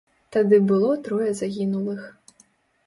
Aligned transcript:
Тады 0.35 0.59
было 0.71 0.89
трое 1.09 1.29
загінулых. 1.41 2.01